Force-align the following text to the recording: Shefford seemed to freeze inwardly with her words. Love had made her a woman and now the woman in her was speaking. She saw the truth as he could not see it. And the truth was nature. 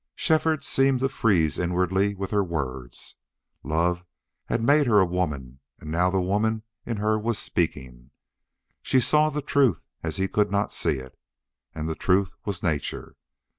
Shefford 0.15 0.63
seemed 0.63 1.01
to 1.01 1.09
freeze 1.09 1.59
inwardly 1.59 2.15
with 2.15 2.31
her 2.31 2.43
words. 2.43 3.17
Love 3.61 4.03
had 4.47 4.59
made 4.63 4.87
her 4.87 4.97
a 4.99 5.05
woman 5.05 5.59
and 5.79 5.91
now 5.91 6.09
the 6.09 6.19
woman 6.19 6.63
in 6.87 6.97
her 6.97 7.19
was 7.19 7.37
speaking. 7.37 8.09
She 8.81 8.99
saw 8.99 9.29
the 9.29 9.43
truth 9.43 9.85
as 10.01 10.15
he 10.17 10.27
could 10.27 10.49
not 10.49 10.73
see 10.73 10.97
it. 10.97 11.19
And 11.75 11.87
the 11.87 11.93
truth 11.93 12.33
was 12.45 12.63
nature. 12.63 13.15